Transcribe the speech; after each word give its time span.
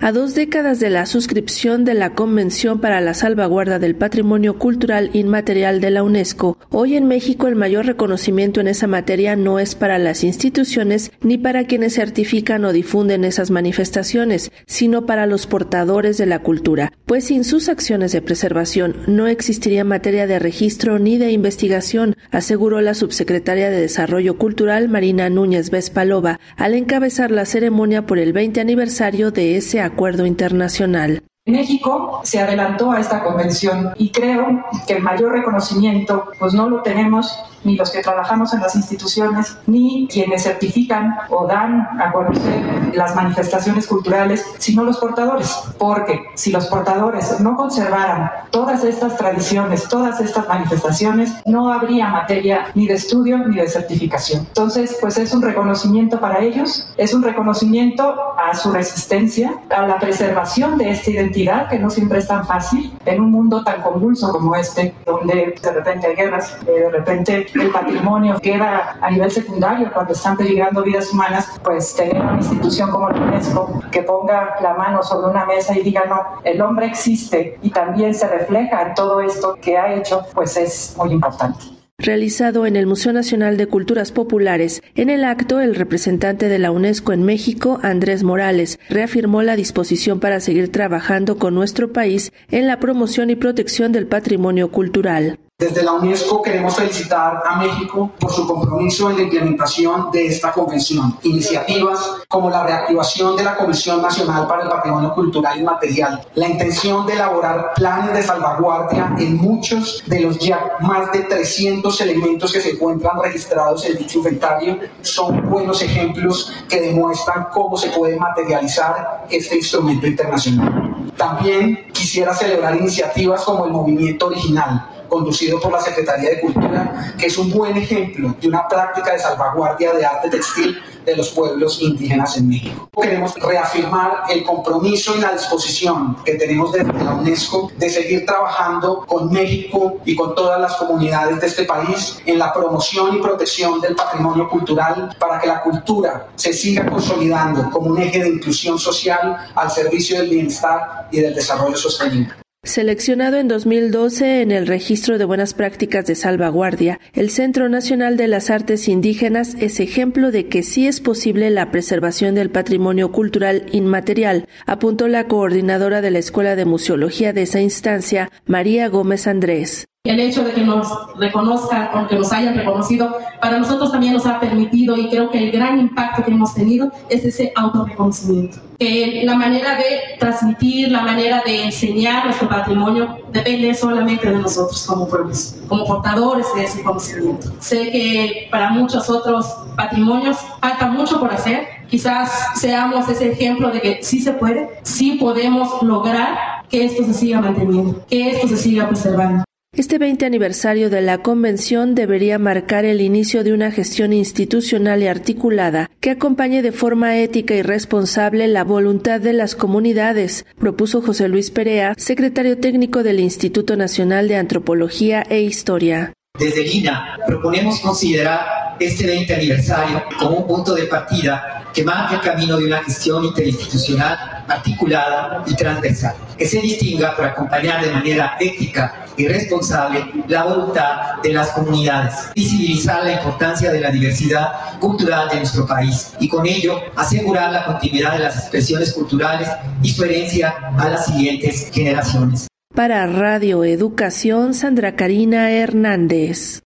A 0.00 0.12
dos 0.12 0.36
décadas 0.36 0.78
de 0.78 0.90
la 0.90 1.06
suscripción 1.06 1.84
de 1.84 1.92
la 1.92 2.14
Convención 2.14 2.80
para 2.80 3.00
la 3.00 3.14
Salvaguarda 3.14 3.80
del 3.80 3.96
Patrimonio 3.96 4.56
Cultural 4.56 5.10
Inmaterial 5.12 5.80
de 5.80 5.90
la 5.90 6.04
UNESCO, 6.04 6.56
hoy 6.70 6.94
en 6.94 7.08
México 7.08 7.48
el 7.48 7.56
mayor 7.56 7.84
reconocimiento 7.84 8.60
en 8.60 8.68
esa 8.68 8.86
materia 8.86 9.34
no 9.34 9.58
es 9.58 9.74
para 9.74 9.98
las 9.98 10.22
instituciones 10.22 11.10
ni 11.20 11.36
para 11.36 11.64
quienes 11.64 11.96
certifican 11.96 12.64
o 12.64 12.72
difunden 12.72 13.24
esas 13.24 13.50
manifestaciones, 13.50 14.52
sino 14.66 15.04
para 15.04 15.26
los 15.26 15.48
portadores 15.48 16.16
de 16.16 16.26
la 16.26 16.38
cultura, 16.44 16.92
pues 17.04 17.24
sin 17.24 17.42
sus 17.42 17.68
acciones 17.68 18.12
de 18.12 18.22
preservación 18.22 18.98
no 19.08 19.26
existiría 19.26 19.82
materia 19.82 20.28
de 20.28 20.38
registro 20.38 21.00
ni 21.00 21.18
de 21.18 21.32
investigación, 21.32 22.14
aseguró 22.30 22.80
la 22.82 22.94
subsecretaria 22.94 23.68
de 23.68 23.80
Desarrollo 23.80 24.38
Cultural 24.38 24.88
Marina 24.88 25.28
Núñez 25.28 25.70
Vespalova 25.70 26.38
al 26.56 26.74
encabezar 26.74 27.32
la 27.32 27.46
ceremonia 27.46 28.06
por 28.06 28.20
el 28.20 28.32
20 28.32 28.60
aniversario 28.60 29.32
de 29.32 29.56
ese 29.56 29.87
acuerdo 29.88 30.24
internacional. 30.24 31.24
México 31.48 32.20
se 32.24 32.40
adelantó 32.40 32.92
a 32.92 33.00
esta 33.00 33.22
convención 33.22 33.92
y 33.96 34.10
creo 34.10 34.64
que 34.86 34.94
el 34.94 35.02
mayor 35.02 35.32
reconocimiento 35.32 36.30
pues 36.38 36.54
no 36.54 36.68
lo 36.68 36.82
tenemos 36.82 37.32
ni 37.64 37.76
los 37.76 37.90
que 37.90 38.02
trabajamos 38.02 38.54
en 38.54 38.60
las 38.60 38.74
instituciones, 38.76 39.56
ni 39.66 40.08
quienes 40.10 40.44
certifican 40.44 41.16
o 41.28 41.46
dan 41.46 41.86
a 42.00 42.12
conocer 42.12 42.94
las 42.94 43.14
manifestaciones 43.14 43.86
culturales, 43.86 44.44
sino 44.58 44.84
los 44.84 44.98
portadores. 44.98 45.54
Porque 45.78 46.20
si 46.34 46.50
los 46.52 46.66
portadores 46.66 47.40
no 47.40 47.56
conservaran 47.56 48.30
todas 48.50 48.84
estas 48.84 49.16
tradiciones, 49.16 49.88
todas 49.88 50.20
estas 50.20 50.48
manifestaciones, 50.48 51.32
no 51.46 51.72
habría 51.72 52.08
materia 52.08 52.70
ni 52.74 52.86
de 52.86 52.94
estudio 52.94 53.38
ni 53.38 53.56
de 53.56 53.68
certificación. 53.68 54.46
Entonces, 54.46 54.96
pues 55.00 55.18
es 55.18 55.34
un 55.34 55.42
reconocimiento 55.42 56.20
para 56.20 56.40
ellos, 56.40 56.88
es 56.96 57.12
un 57.12 57.22
reconocimiento 57.22 58.14
a 58.38 58.54
su 58.54 58.70
resistencia, 58.70 59.54
a 59.70 59.86
la 59.86 59.98
preservación 59.98 60.78
de 60.78 60.90
esta 60.90 61.10
identidad, 61.10 61.37
que 61.70 61.78
no 61.78 61.88
siempre 61.88 62.18
es 62.18 62.26
tan 62.26 62.44
fácil 62.44 62.92
en 63.06 63.20
un 63.20 63.30
mundo 63.30 63.62
tan 63.62 63.80
convulso 63.82 64.32
como 64.32 64.56
este, 64.56 64.92
donde 65.06 65.54
de 65.62 65.70
repente 65.70 66.08
hay 66.08 66.16
guerras, 66.16 66.58
de 66.64 66.90
repente 66.90 67.46
el 67.54 67.70
patrimonio 67.70 68.40
queda 68.40 68.98
a 69.00 69.10
nivel 69.10 69.30
secundario 69.30 69.92
cuando 69.92 70.14
están 70.14 70.36
peligrando 70.36 70.82
vidas 70.82 71.12
humanas, 71.12 71.60
pues 71.62 71.94
tener 71.94 72.20
una 72.20 72.36
institución 72.36 72.90
como 72.90 73.10
la 73.10 73.20
UNESCO 73.20 73.82
que 73.92 74.02
ponga 74.02 74.56
la 74.60 74.74
mano 74.74 75.02
sobre 75.02 75.30
una 75.30 75.44
mesa 75.46 75.78
y 75.78 75.82
diga, 75.82 76.04
no, 76.06 76.40
el 76.42 76.60
hombre 76.60 76.86
existe 76.86 77.56
y 77.62 77.70
también 77.70 78.14
se 78.14 78.26
refleja 78.26 78.82
en 78.82 78.94
todo 78.94 79.20
esto 79.20 79.54
que 79.62 79.78
ha 79.78 79.94
hecho, 79.94 80.26
pues 80.34 80.56
es 80.56 80.96
muy 80.98 81.12
importante 81.12 81.77
realizado 82.00 82.64
en 82.64 82.76
el 82.76 82.86
Museo 82.86 83.12
Nacional 83.12 83.56
de 83.56 83.66
Culturas 83.66 84.12
Populares. 84.12 84.82
En 84.94 85.10
el 85.10 85.24
acto, 85.24 85.60
el 85.60 85.74
representante 85.74 86.48
de 86.48 86.60
la 86.60 86.70
UNESCO 86.70 87.12
en 87.12 87.24
México, 87.24 87.80
Andrés 87.82 88.22
Morales, 88.22 88.78
reafirmó 88.88 89.42
la 89.42 89.56
disposición 89.56 90.20
para 90.20 90.38
seguir 90.38 90.70
trabajando 90.70 91.38
con 91.38 91.56
nuestro 91.56 91.92
país 91.92 92.32
en 92.52 92.68
la 92.68 92.78
promoción 92.78 93.30
y 93.30 93.36
protección 93.36 93.90
del 93.90 94.06
patrimonio 94.06 94.70
cultural. 94.70 95.40
Desde 95.60 95.82
la 95.82 95.94
UNESCO 95.94 96.40
queremos 96.40 96.76
felicitar 96.76 97.42
a 97.44 97.56
México 97.56 98.12
por 98.20 98.30
su 98.30 98.46
compromiso 98.46 99.10
en 99.10 99.16
la 99.16 99.22
implementación 99.24 100.08
de 100.12 100.26
esta 100.28 100.52
convención. 100.52 101.18
Iniciativas 101.24 101.98
como 102.28 102.48
la 102.48 102.62
reactivación 102.62 103.34
de 103.34 103.42
la 103.42 103.56
Comisión 103.56 104.00
Nacional 104.00 104.46
para 104.46 104.62
el 104.62 104.68
Patrimonio 104.68 105.12
Cultural 105.12 105.58
y 105.58 105.64
Material, 105.64 106.24
la 106.36 106.46
intención 106.46 107.06
de 107.06 107.14
elaborar 107.14 107.72
planes 107.74 108.14
de 108.14 108.22
salvaguardia 108.22 109.16
en 109.18 109.36
muchos 109.36 110.04
de 110.06 110.20
los 110.20 110.38
ya 110.38 110.76
más 110.78 111.10
de 111.10 111.24
300 111.24 112.00
elementos 112.02 112.52
que 112.52 112.60
se 112.60 112.70
encuentran 112.70 113.20
registrados 113.20 113.84
en 113.84 113.98
dicho 113.98 114.18
inventario, 114.18 114.78
son 115.02 115.50
buenos 115.50 115.82
ejemplos 115.82 116.52
que 116.68 116.82
demuestran 116.82 117.48
cómo 117.52 117.76
se 117.76 117.90
puede 117.90 118.16
materializar 118.16 119.26
este 119.28 119.56
instrumento 119.56 120.06
internacional. 120.06 120.94
También 121.16 121.88
quisiera 121.92 122.32
celebrar 122.32 122.76
iniciativas 122.76 123.42
como 123.42 123.64
el 123.64 123.72
Movimiento 123.72 124.28
Original, 124.28 124.88
conducido 125.08 125.60
por 125.60 125.72
la 125.72 125.80
Secretaría 125.80 126.30
de 126.30 126.40
Cultura, 126.40 127.14
que 127.18 127.26
es 127.26 127.38
un 127.38 127.50
buen 127.50 127.76
ejemplo 127.76 128.34
de 128.40 128.48
una 128.48 128.66
práctica 128.68 129.12
de 129.12 129.18
salvaguardia 129.18 129.92
de 129.92 130.04
arte 130.04 130.28
textil 130.28 130.78
de 131.04 131.16
los 131.16 131.30
pueblos 131.30 131.80
indígenas 131.80 132.36
en 132.36 132.48
México. 132.48 132.88
Queremos 133.00 133.34
reafirmar 133.36 134.24
el 134.28 134.44
compromiso 134.44 135.16
y 135.16 135.20
la 135.20 135.32
disposición 135.32 136.16
que 136.24 136.34
tenemos 136.34 136.72
desde 136.72 136.92
la 136.92 137.14
UNESCO 137.14 137.70
de 137.78 137.88
seguir 137.88 138.26
trabajando 138.26 139.06
con 139.06 139.32
México 139.32 139.96
y 140.04 140.14
con 140.14 140.34
todas 140.34 140.60
las 140.60 140.76
comunidades 140.76 141.40
de 141.40 141.46
este 141.46 141.64
país 141.64 142.20
en 142.26 142.38
la 142.38 142.52
promoción 142.52 143.16
y 143.16 143.20
protección 143.20 143.80
del 143.80 143.96
patrimonio 143.96 144.48
cultural 144.48 145.16
para 145.18 145.40
que 145.40 145.46
la 145.46 145.62
cultura 145.62 146.28
se 146.36 146.52
siga 146.52 146.84
consolidando 146.86 147.70
como 147.70 147.90
un 147.90 147.98
eje 148.02 148.22
de 148.22 148.28
inclusión 148.28 148.78
social 148.78 149.36
al 149.54 149.70
servicio 149.70 150.18
del 150.18 150.28
bienestar 150.28 151.08
y 151.10 151.20
del 151.20 151.34
desarrollo 151.34 151.76
sostenible. 151.76 152.34
Seleccionado 152.64 153.38
en 153.38 153.46
2012 153.46 154.42
en 154.42 154.50
el 154.50 154.66
Registro 154.66 155.16
de 155.16 155.24
Buenas 155.24 155.54
Prácticas 155.54 156.04
de 156.06 156.14
Salvaguardia, 156.14 157.00
el 157.12 157.30
Centro 157.30 157.68
Nacional 157.68 158.16
de 158.16 158.28
las 158.28 158.50
Artes 158.50 158.88
Indígenas 158.88 159.54
es 159.60 159.78
ejemplo 159.80 160.32
de 160.32 160.48
que 160.48 160.62
sí 160.62 160.86
es 160.86 161.00
posible 161.00 161.50
la 161.50 161.70
preservación 161.70 162.34
del 162.34 162.50
patrimonio 162.50 163.10
cultural 163.10 163.64
inmaterial, 163.72 164.48
apuntó 164.66 165.08
la 165.08 165.28
coordinadora 165.28 166.02
de 166.02 166.10
la 166.10 166.18
Escuela 166.18 166.56
de 166.56 166.64
Museología 166.64 167.32
de 167.32 167.42
esa 167.42 167.60
instancia, 167.60 168.30
María 168.44 168.88
Gómez 168.88 169.26
Andrés 169.26 169.87
el 170.08 170.20
hecho 170.20 170.42
de 170.42 170.52
que 170.52 170.62
nos 170.62 170.88
reconozcan 171.16 171.90
o 171.94 172.08
que 172.08 172.16
nos 172.16 172.32
hayan 172.32 172.56
reconocido, 172.56 173.14
para 173.42 173.58
nosotros 173.58 173.92
también 173.92 174.14
nos 174.14 174.24
ha 174.24 174.40
permitido 174.40 174.96
y 174.96 175.08
creo 175.10 175.30
que 175.30 175.38
el 175.38 175.50
gran 175.52 175.78
impacto 175.78 176.24
que 176.24 176.30
hemos 176.30 176.54
tenido 176.54 176.90
es 177.10 177.24
ese 177.24 177.52
autorreconocimiento. 177.54 178.58
Que 178.78 179.22
la 179.24 179.34
manera 179.34 179.76
de 179.76 180.16
transmitir, 180.18 180.90
la 180.90 181.02
manera 181.02 181.42
de 181.44 181.64
enseñar 181.64 182.24
nuestro 182.24 182.48
patrimonio 182.48 183.18
depende 183.32 183.74
solamente 183.74 184.30
de 184.30 184.38
nosotros 184.38 184.86
como 184.86 185.06
pueblos, 185.08 185.56
como 185.68 185.84
portadores 185.84 186.46
de 186.56 186.64
ese 186.64 186.82
conocimiento. 186.82 187.52
Sé 187.58 187.90
que 187.90 188.48
para 188.50 188.70
muchos 188.70 189.10
otros 189.10 189.46
patrimonios 189.76 190.38
falta 190.60 190.86
mucho 190.86 191.20
por 191.20 191.32
hacer. 191.32 191.66
Quizás 191.90 192.30
seamos 192.54 193.08
ese 193.08 193.32
ejemplo 193.32 193.70
de 193.70 193.80
que 193.80 193.98
sí 194.02 194.20
se 194.20 194.32
puede, 194.32 194.70
sí 194.82 195.18
podemos 195.20 195.82
lograr 195.82 196.38
que 196.70 196.84
esto 196.84 197.04
se 197.04 197.14
siga 197.14 197.40
manteniendo, 197.40 198.04
que 198.06 198.30
esto 198.30 198.48
se 198.48 198.56
siga 198.56 198.88
preservando. 198.88 199.47
Este 199.72 199.98
20 199.98 200.24
aniversario 200.24 200.88
de 200.88 201.02
la 201.02 201.18
Convención 201.18 201.94
debería 201.94 202.38
marcar 202.38 202.86
el 202.86 203.02
inicio 203.02 203.44
de 203.44 203.52
una 203.52 203.70
gestión 203.70 204.14
institucional 204.14 205.02
y 205.02 205.08
articulada 205.08 205.90
que 206.00 206.10
acompañe 206.10 206.62
de 206.62 206.72
forma 206.72 207.18
ética 207.18 207.54
y 207.54 207.60
responsable 207.60 208.48
la 208.48 208.64
voluntad 208.64 209.20
de 209.20 209.34
las 209.34 209.54
comunidades, 209.54 210.46
propuso 210.58 211.02
José 211.02 211.28
Luis 211.28 211.50
Perea, 211.50 211.92
secretario 211.98 212.58
técnico 212.58 213.02
del 213.02 213.20
Instituto 213.20 213.76
Nacional 213.76 214.26
de 214.26 214.36
Antropología 214.36 215.22
e 215.28 215.42
Historia. 215.42 216.14
Desde 216.38 216.64
Lina 216.64 217.18
proponemos 217.26 217.80
considerar 217.80 218.57
este 218.78 219.06
20 219.06 219.34
aniversario 219.34 220.02
como 220.18 220.38
un 220.38 220.46
punto 220.46 220.74
de 220.74 220.84
partida 220.84 221.64
que 221.74 221.84
marque 221.84 222.16
el 222.16 222.20
camino 222.20 222.56
de 222.56 222.66
una 222.66 222.82
gestión 222.82 223.24
interinstitucional 223.24 224.44
articulada 224.48 225.44
y 225.46 225.54
transversal, 225.54 226.14
que 226.36 226.46
se 226.46 226.60
distinga 226.60 227.14
por 227.14 227.26
acompañar 227.26 227.84
de 227.84 227.92
manera 227.92 228.36
ética 228.40 229.04
y 229.16 229.26
responsable 229.28 230.04
la 230.26 230.44
voluntad 230.44 231.22
de 231.22 231.32
las 231.32 231.50
comunidades, 231.50 232.14
visibilizar 232.34 233.04
la 233.04 233.12
importancia 233.12 233.70
de 233.70 233.80
la 233.80 233.90
diversidad 233.90 234.78
cultural 234.80 235.28
de 235.28 235.36
nuestro 235.36 235.66
país 235.66 236.14
y 236.18 236.28
con 236.28 236.46
ello 236.46 236.80
asegurar 236.96 237.52
la 237.52 237.64
continuidad 237.64 238.12
de 238.12 238.20
las 238.20 238.36
expresiones 238.38 238.92
culturales 238.92 239.48
y 239.82 239.90
su 239.90 240.04
herencia 240.04 240.54
a 240.78 240.88
las 240.88 241.06
siguientes 241.06 241.70
generaciones. 241.72 242.48
Para 242.74 243.06
Radio 243.06 243.64
Educación, 243.64 244.54
Sandra 244.54 244.94
Karina 244.94 245.50
Hernández. 245.50 246.62